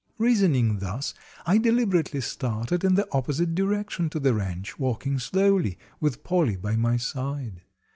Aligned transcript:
Reasoning 0.17 0.79
thus, 0.79 1.13
I 1.45 1.59
deliberately 1.59 2.21
started 2.21 2.83
in 2.83 2.95
the 2.95 3.07
opposite 3.11 3.53
direction 3.53 4.09
to 4.09 4.19
the 4.19 4.33
ranch, 4.33 4.79
walking 4.79 5.19
slowly, 5.19 5.77
with 5.99 6.23
Polly 6.23 6.55
by 6.55 6.75
my 6.75 6.97
side. 6.97 7.61